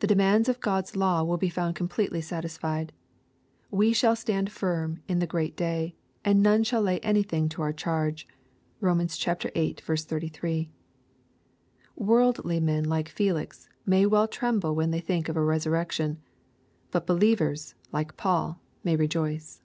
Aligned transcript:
The 0.00 0.08
demands 0.08 0.48
of 0.48 0.58
God's 0.58 0.96
law 0.96 1.22
will 1.22 1.36
be 1.36 1.48
found 1.48 1.76
completely 1.76 2.20
satisfied. 2.20 2.92
We 3.70 3.92
shall 3.92 4.16
stand 4.16 4.50
firm 4.50 5.04
in 5.06 5.20
the 5.20 5.24
great 5.28 5.56
day, 5.56 5.94
and 6.24 6.42
none 6.42 6.64
shall 6.64 6.82
lay 6.82 6.98
anything 6.98 7.48
to 7.50 7.62
our 7.62 7.72
charge. 7.72 8.26
(Rom. 8.80 8.98
viii. 9.06 9.74
33.) 9.78 10.68
Worldly 11.94 12.58
men 12.58 12.82
like 12.86 13.08
Felix, 13.08 13.68
may 13.86 14.04
well 14.04 14.26
tremble 14.26 14.74
when 14.74 14.90
they 14.90 14.98
think 15.00 15.28
of 15.28 15.36
a 15.36 15.44
resurrection. 15.44 16.18
But 16.90 17.06
believers, 17.06 17.76
like 17.92 18.16
Paul, 18.16 18.60
may 18.82 18.96
rejoice. 18.96 19.62